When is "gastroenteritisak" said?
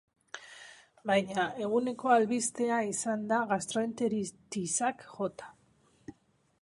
3.55-5.05